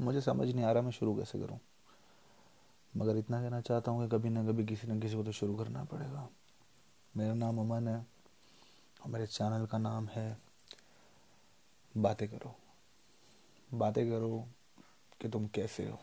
[0.00, 1.58] मुझे समझ नहीं आ रहा मैं शुरू कैसे करूँ।
[2.96, 5.56] मगर इतना कहना चाहता हूँ कि कभी ना कभी किसी न किसी को तो शुरू
[5.56, 6.28] करना पड़ेगा।
[7.16, 8.06] मेरा नाम अमन है
[9.04, 10.38] और मेरे चैनल का नाम है
[11.96, 12.54] बातें करो।
[13.74, 14.48] बातें करो
[15.20, 15.98] कि तुम कैसे हो।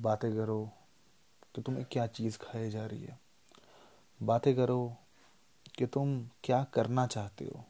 [0.00, 0.70] बातें करो
[1.54, 3.20] कि तुम्हें क्या चीज़ खाई जा रही है।
[4.22, 4.96] बातें करो
[5.78, 7.64] कि तुम क्या करना चाहते हो।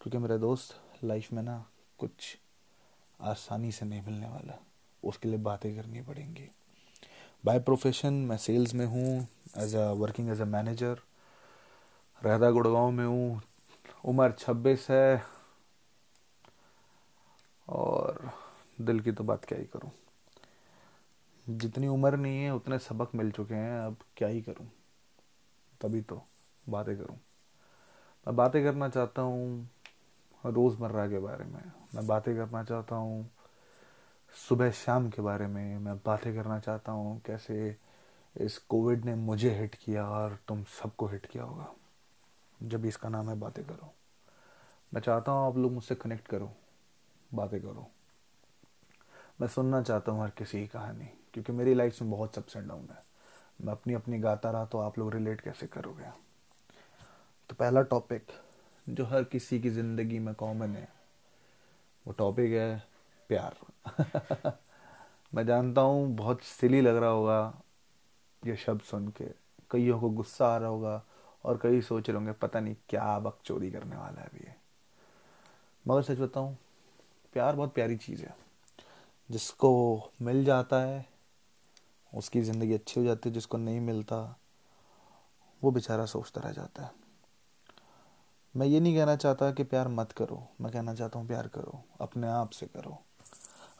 [0.00, 1.66] क्योंकि मेरे दोस्त लाइफ में ना
[1.98, 2.38] कुछ
[3.22, 4.58] आसानी से नहीं मिलने वाला।
[5.02, 6.48] उसके लिए बातें करनी पड़ेंगी।
[7.44, 11.00] बाय प्रोफेशन मैं सेल्स में हूँ as a working as a manager
[12.22, 13.42] रहता गुड़गांव में हूँ,
[14.04, 15.22] उम्र छब्बीस है,
[17.68, 18.30] और
[18.80, 19.90] दिल की तो बात क्या ही करूँ।
[21.46, 24.70] जितनी उम्र नहीं है, उतने सबक मिल चुके हैं, अब क्या ही करूँ।
[25.80, 26.22] तभी तो
[26.68, 27.16] बातें करूँ।
[28.26, 29.68] मैं बातें करना चाहता हूँ
[30.44, 31.62] रोज़मर्रा के बारे में।
[31.94, 33.30] मैं बातें करना चाहता हूँ,
[34.34, 37.76] सुबह शाम के बारे में मैं बातें करना चाहता हूँ, कैसे
[38.36, 41.72] इस कोविड ने मुझे हिट किया और तुम सबको हिट किया होगा।
[42.62, 43.92] जब इसका नाम है बातें करो।
[44.92, 46.50] मैं चाहता हूँ आप लोग मुझसे कनेक्ट करो,
[47.34, 47.86] बातें करो।
[49.40, 52.68] मैं सुनना चाहता हूँ हर किसी की कहानी, क्योंकि मेरी लाइफ में बहुत अप्स एंड
[52.68, 53.02] डाउन है।
[53.60, 56.10] मैं अपनी अपनी गाता रहा तो आप लोग रिलेट कैसे करोगे?
[57.50, 58.32] तो पहला टॉपिक
[58.88, 60.88] जो हर किसी की ज़िंदगी में कॉमन है।
[62.06, 62.82] वो टॉपिक है
[63.28, 63.56] प्यार।
[65.34, 67.62] मैं जानता हूँ, बहुत सिली लग रहा होगा
[68.46, 69.24] ये शब्द सुन के।
[69.70, 71.04] कईयों को गुस्सा आ रहा होगा
[71.44, 74.54] और कई सोच रहे होंगे, पता नहीं क्या बक चोरी करने वाला है अभी ये।
[75.88, 76.56] मगर सच बताऊँ,
[77.32, 78.36] प्यार बहुत प्यारी चीज़ है।
[79.30, 81.06] जिसको मिल जाता है,
[82.14, 84.36] उसकी ज़िंदगी अच्छी हो जाती है, जिसको नहीं मिलता,
[85.64, 87.01] वो बेचारा सोचता रह जाता है।
[88.56, 91.84] मैं ये नहीं कहना चाहता कि प्यार मत करो। मैं कहना चाहता हूँ प्यार करो।
[92.00, 92.98] अपने आप से करो।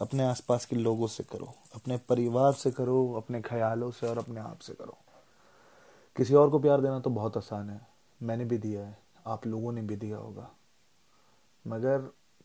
[0.00, 4.40] अपने आसपास के लोगों से करो। अपने परिवार से करो। अपने ख्यालों से और अपने
[4.40, 4.98] आप से करो।
[6.16, 7.86] किसी और को प्यार देना तो बहुत आसान है।
[8.22, 10.50] मैंने भी दिया है। आप लोगों ने भी दिया होगा।
[11.66, 11.98] मगर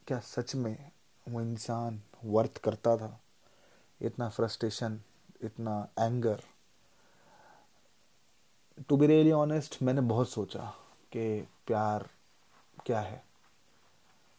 [0.08, 0.92] क्या सच में
[1.30, 3.20] वो इंसान वर्थ करता था?
[4.02, 5.02] इतना फ्रस्ट्रेशन,
[5.42, 6.42] इतना anger.
[8.90, 10.74] To be really honest मैंने बहुत सोचा
[11.12, 12.10] कि प्यार
[12.88, 13.24] क्या है?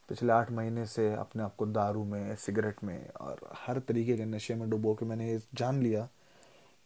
[0.09, 4.25] पिछले आठ महीने से अपने आप को दारू में, सिगरेट में और हर तरीके के
[4.25, 6.09] नशे में डुबो के मैंने ये जान लिया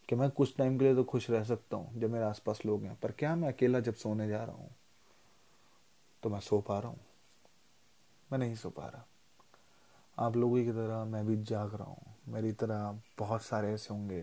[0.08, 2.84] कि मैं कुछ टाइम के लिए तो खुश रह सकता हूँ, जब मेरे आसपास लोग
[2.84, 4.70] हैं। पर क्या मैं अकेला जब सोने जा रहा हूँ?
[6.22, 7.00] तो मैं सो पा रहा हूँ।
[8.32, 9.04] मैं नहीं सो पा रहा।
[10.18, 14.22] आप लोगों की तरह मैं भी जाग रहा हूँ। मेरी तरह बहुत सारे ऐसे होंगे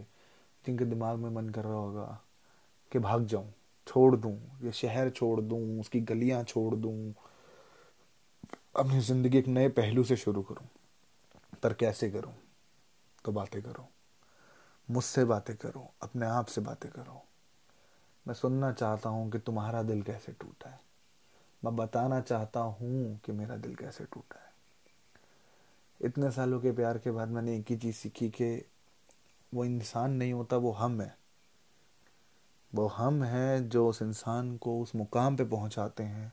[0.66, 2.22] जिनके दिमाग में मन कर रहा होगा
[2.92, 3.54] कि भाग जाऊँ।
[3.90, 7.14] छोड़ दूँ, ये शहर छोड़ दूँ, उसकी गलियाँ छोड़ दूँ,
[8.76, 10.68] अपनी ज़िंदगी एक नए पहलू से शुरू करूँ।
[11.64, 12.34] पर कैसे करूँ?
[13.26, 13.90] तो बातें करो।
[14.92, 17.24] मुझसे बातें करो, अपने आप से बातें करो।
[18.28, 20.80] मैं सुनना चाहता हूँ कि तुम्हारा दिल कैसे टूटा है।
[21.66, 24.50] मैं बताना चाहता हूँ कि मेरा दिल कैसे टूटा है।
[26.02, 28.66] इतने सालों के प्यार के बाद मैंने एक ही चीज़ सीखी कि
[29.54, 31.18] वो इंसान नहीं होता, वो हम है।
[32.74, 36.32] वो हम हैं जो उस इंसान को उस मुकाम पे पहुंचाते हैं,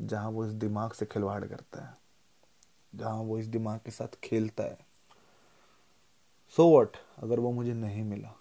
[0.00, 1.94] जहाँ वो इस दिमाग से खिलवाड़ करता है,
[2.94, 4.78] जहाँ वो इस दिमाग के साथ खेलता है।
[6.54, 8.34] सो so वट अगर वो मुझे नहीं मिला,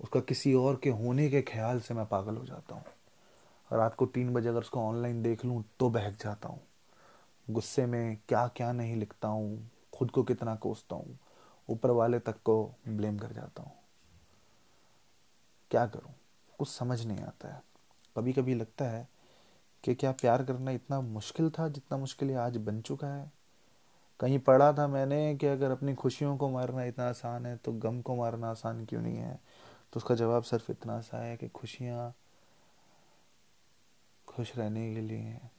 [0.00, 2.84] उसका किसी और के होने के ख्याल से मैं पागल हो जाता हूँ।
[3.70, 6.60] रात को तीन बजे अगर उसको ऑनलाइन देख लूँ तो बहक जाता हूँ।
[7.48, 11.18] गुस्से में क्या क्या नहीं लिखता हूँ, खुद को कितना कोसता हूँ,
[11.68, 13.72] ऊपर वाले तक को ब्लेम कर जाता हूँ।
[15.72, 16.14] क्या करूँ?
[16.58, 17.62] कुछ समझ नहीं आता है।
[18.16, 19.08] कभी कभी लगता है
[19.84, 23.32] कि क्या प्यार करना इतना मुश्किल था जितना मुश्किल आज बन चुका है?
[24.20, 28.00] कहीं पढ़ा था मैंने कि अगर अपनी खुशियों को मारना इतना आसान है तो गम
[28.00, 29.40] को मारना आसान क्यों नहीं है?
[29.92, 32.14] तो उसका जवाब सिर्फ़ इतना सा है कि खुशियाँ
[34.28, 35.52] खुश रहने के लिए हैं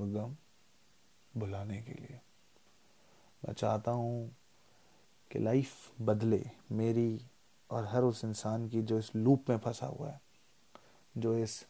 [0.00, 0.36] और गम
[1.40, 2.20] भुलाने के लिए।
[3.46, 4.36] मैं चाहता हूँ
[5.32, 7.26] कि लाइफ बदले, मेरी
[7.70, 10.20] और हर उस इंसान की जो इस लूप में फंसा हुआ है,
[11.18, 11.64] जो इस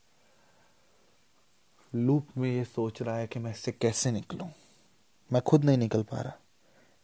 [1.93, 4.49] लूप में ये सोच रहा है कि मैं इससे कैसे निकलूं?
[5.31, 6.33] मैं खुद नहीं निकल पा रहा,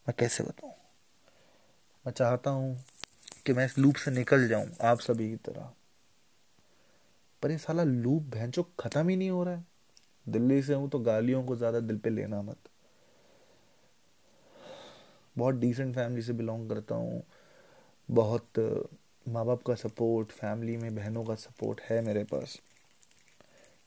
[0.07, 0.73] मैं कैसे बताऊँ?
[2.05, 2.77] मैं चाहता हूँ
[3.47, 5.71] कि मैं इस लूप से निकल जाऊँ, आप सभी की तरह।
[7.43, 9.65] पर ये साला लूप भैंचो खत्म ही नहीं हो रहा है।
[10.29, 12.69] दिल्ली से हूँ तो गालियों को ज़्यादा दिल पे लेना मत।
[15.37, 17.23] बहुत डिसेंट फैमिली से बिलोंग करता हूँ।
[18.11, 18.51] बहुत
[19.29, 22.61] माँ बाप का सपोर्ट फैमिली में बहनों का सपोर्ट है मेरे पास।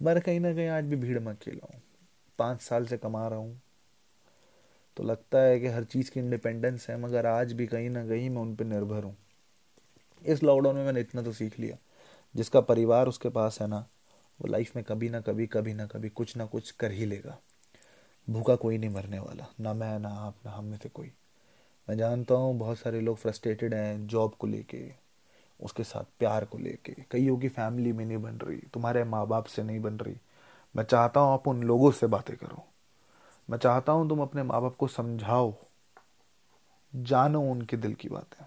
[0.02, 1.82] मैं कहीं ना कहीं आज भी भीड़ में अकेला हूँ।
[2.40, 3.62] पाँच साल से कमा रहा हूँ।
[4.98, 8.30] तो लगता है कि हर चीज़ की इंडिपेंडेंस है, मगर आज भी कहीं ना कहीं
[8.30, 9.18] मैं उन पर निर्भर हूँ।
[10.26, 11.78] इस लॉकडाउन में मैंने इतना तो सीख लिया।
[12.36, 13.88] जिसका परिवार उसके पास है ना,
[14.42, 17.40] वो लाइफ में कभी ना कभी कभी ना कभी कुछ ना कुछ कर ही लेगा।
[18.30, 21.12] भूखा कोई नहीं मरने वाला, ना मैं, ना आप, ना हम में से कोई।
[21.90, 24.92] मैं जानता हूँ बहुत सारे लोग फ्रस्ट्रेटेड हैं जॉब को लेके,
[25.60, 29.46] उसके साथ प्यार को लेके। कईयों की फैमिली में नहीं बन रही, तुम्हारे माँ बाप
[29.46, 30.16] से नहीं बन रही।
[30.76, 32.64] मैं चाहता हूँ आप उन लोगों से बातें करो।
[33.50, 35.54] मैं चाहता हूँ तुम अपने माँ बाप को समझाओ,
[36.96, 38.46] जानो उनके दिल की बातें।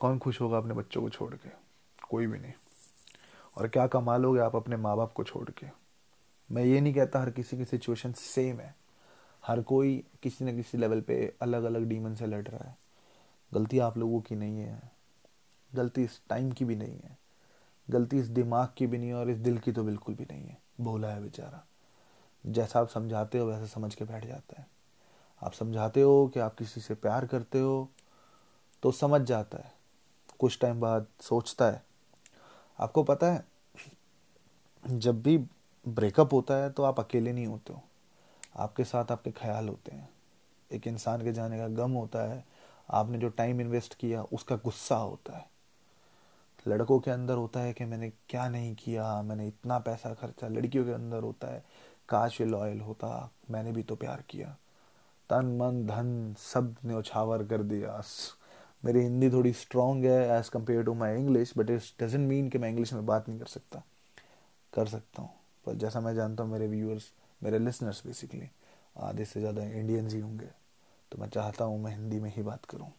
[0.00, 1.48] कौन खुश होगा अपने बच्चों को छोड़ के?
[2.08, 2.52] कोई भी नहीं।
[3.58, 5.66] और क्या कमा लोगे आप अपने माँ बाप को छोड़ के?
[6.52, 8.74] मैं ये नहीं कहता हर किसी की सिचुएशन सेम है।
[9.46, 12.76] हर कोई किसी न किसी लेवल पे अलग अलग डीमन से लड़ रहा है।
[13.54, 14.92] गलती आप लोगों की नहीं है।
[15.74, 17.18] गलती इस टाइम की भी नहीं है।
[17.90, 20.44] गलती इस दिमाग की भी नहीं है और इस दिल की तो बिल्कुल भी नहीं
[20.44, 21.64] है। भोला है बेचारा।
[22.46, 24.66] जैसा आप समझाते हो, वैसा समझ के बैठ जाता है।
[25.42, 27.88] आप समझाते हो कि आप किसी से प्यार करते हो
[28.82, 29.72] तो समझ जाता है।
[30.38, 31.82] कुछ टाइम बाद सोचता है।
[32.78, 33.44] आपको पता है,
[34.84, 35.38] जब भी
[35.88, 37.82] ब्रेकअप होता है तो आप अकेले नहीं होते हो।
[38.56, 40.08] आपके साथ आपके ख्याल होते हैं।
[40.70, 42.44] एक इंसान के जाने का गम होता है,
[42.88, 45.46] आपने जो टाइम इन्वेस्ट किया, उसका गुस्सा होता है।
[46.66, 50.84] लड़कों के अंदर होता है कि मैंने क्या नहीं किया, मैंने इतना पैसा खर्चा। लड़कियों
[50.84, 51.64] के अंदर होता है,
[52.08, 54.56] काश ये लॉयल होता, मैंने भी तो प्यार किया।
[55.30, 58.02] तन, मन, धन, सबने उछावर कर दिया।
[58.84, 62.58] मेरी हिंदी थोड़ी स्ट्रॉन्ग है as compare to my English but it doesn't mean कि
[62.58, 63.82] मैं इंग्लिश में बात नहीं कर सकता।
[64.72, 65.30] कर सकता हूँ,
[65.66, 67.12] पर जैसा मैं जानता हूँ, मेरे व्यूअर्स
[67.44, 68.48] मेरे लिसनर्स बेसिकली
[68.96, 70.48] आधे से ज़्यादा इंडियंस ही होंगे।
[71.12, 72.92] तो मैं चाहता हूँ मैं हिंदी में ही बात करूँ।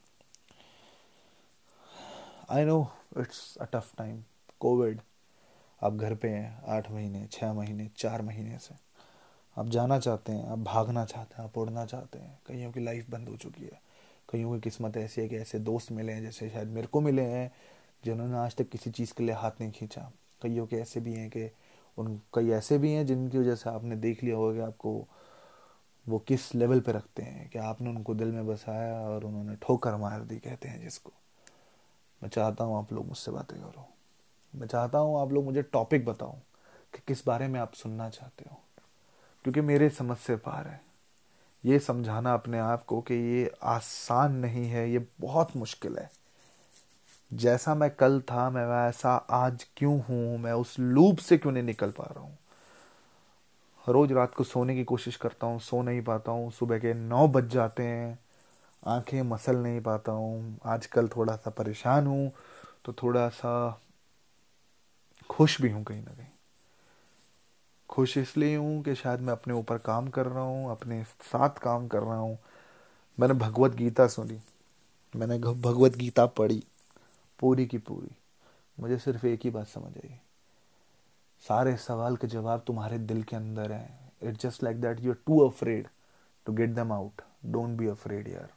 [2.50, 4.24] I know it's a tough time
[4.60, 5.02] COVID
[5.82, 8.76] आप घर पे हैं, आठ महीने छः महीने, चार महीने से।
[9.58, 13.10] आप जाना चाहते हैं, आप भागना चाहते हैं, आप उड़ना चाहते हैं, कईयों की लाइफ
[13.10, 13.82] बंद हो चुकी है।
[14.30, 17.22] कईयों की किस्मत ऐसी है कि ऐसे दोस्त मिले हैं जैसे शायद मेरे को मिले
[17.22, 17.52] हैं,
[18.06, 21.30] जिन्होंने आज तक किसी चीज़ के लिए हाथ नहीं खींचा। कईयों के ऐसे भी हैं
[21.30, 21.46] कि
[21.98, 25.08] उन कई ऐसे भी हैं जिनकी वजह से आपने देख लिया होगा कि आपको
[26.10, 29.96] वो किस लेवल पे रखते हैं, कि आपने उनको दिल में बसाया और उन्होंने ठोकर
[29.96, 31.12] मार दी, कहते हैं जिसको।
[32.24, 33.88] मैं चाहता हूँ आप लोग मुझसे बातें करो।
[34.56, 36.32] मैं चाहता हूँ आप लोग मुझे टॉपिक बताओ
[36.94, 38.58] कि किस बारे में आप सुनना चाहते हो।
[39.44, 40.82] क्योंकि मेरे समझ से पार है।
[41.66, 46.25] ये समझाना अपने आप को कि ये आसान नहीं है, ये बहुत मुश्किल है।
[47.32, 50.38] जैसा मैं कल था, मैं वैसा आज क्यों हूँ?
[50.38, 52.38] मैं उस लूप से क्यों नहीं निकल पा रहा हूँ?
[53.88, 57.28] रोज रात को सोने की कोशिश करता हूँ, सो नहीं पाता हूँ। सुबह के नौ
[57.28, 58.20] बज जाते हैं,
[58.88, 62.32] आँखें मसल नहीं पाता हूँ। आजकल थोड़ा सा परेशान हूँ
[62.86, 63.82] तो थोड़ा सा
[65.30, 66.28] खुश भी हूँ कहीं ना कहीं।
[67.90, 71.88] खुश इसलिए हूँ कि शायद मैं अपने ऊपर काम कर रहा हूँ, अपने साथ काम
[71.88, 72.38] कर रहा हूँ।
[73.18, 74.40] मैंने भगवत गीता सुनी,
[75.14, 76.64] मैंने भगवत गीता पढ़ी।
[77.40, 78.16] पूरी की पूरी।
[78.80, 80.22] मुझे सिर्फ़ एक ही बात समझ आई।
[81.48, 85.18] सारे सवाल के जवाब तुम्हारे दिल के अंदर हैं। It just like that you are
[85.26, 85.88] too afraid
[86.46, 88.54] to get them out don't be afraid यार।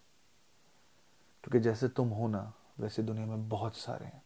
[1.44, 4.22] क्योंकि जैसे तुम हो ना, वैसे दुनिया में बहुत सारे हैं।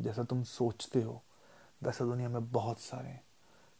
[0.00, 1.22] जैसा तुम सोचते हो,
[1.82, 3.24] वैसा दुनिया में बहुत सारे हैं।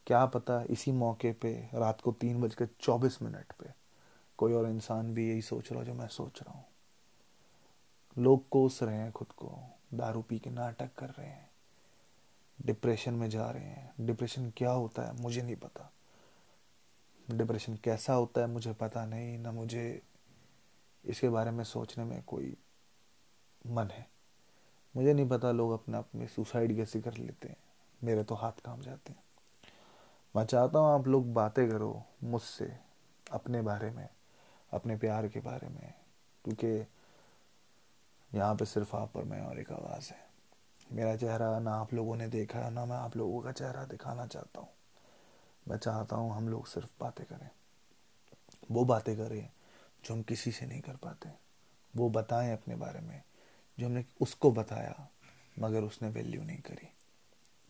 [0.06, 3.70] क्या पता इसी मौके पे, रात को तीन बज के चौबीस मिनट पे,
[4.38, 6.64] कोई और इंसान भी यही सोच रहा हो जो मैं सोच रहा हूँ।
[8.18, 9.58] लोग कोस रहे हैं खुद को,
[9.94, 11.50] दारू पी के नाटक कर रहे हैं
[12.62, 15.20] डिप्रेशन में जा रहे हैं। डिप्रेशन क्या होता है?
[15.20, 15.92] मुझे नहीं पता।
[17.30, 18.46] डिप्रेशन कैसा होता है?
[18.46, 20.02] मुझे पता नहीं, ना मुझे
[21.04, 22.56] इसके बारे में सोचने में कोई
[23.66, 24.08] मन है।
[24.96, 27.56] मुझे नहीं पता लोग अपने आप में सुसाइड कैसे कर लेते हैं।
[28.04, 29.24] मेरे तो हाथ काम जाते हैं।
[30.36, 32.78] मैं चाहता हूँ आप लोग बातें करो मुझसे,
[33.32, 34.08] अपने बारे में,
[34.72, 35.94] अपने प्यार के बारे में,
[36.44, 36.86] क्योंकि
[38.34, 40.26] यहाँ पे सिर्फ़ आप और मैं और एक आवाज़ है।
[40.92, 44.26] मेरा चेहरा ना आप लोगों ने देखा है, ना मैं आप लोगों का चेहरा दिखाना
[44.26, 44.68] चाहता हूँ।
[45.68, 47.50] मैं चाहता हूँ हम लोग सिर्फ़ बातें करें।
[48.70, 49.48] वो बातें करें
[50.04, 51.28] जो हम किसी से नहीं कर पाते।
[51.96, 53.22] वो बताएँ अपने बारे में
[53.80, 55.08] जो हमने उसको बताया,
[55.58, 56.88] मगर उसने वैल्यू नहीं करी।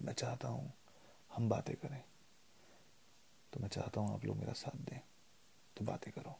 [0.02, 0.72] मैं चाहता हूँ
[1.36, 2.02] हम बातें करें।
[3.52, 5.00] तो मैं चाहता हूँ आप लोग मेरा साथ दें।
[5.76, 6.38] तो बातें करो।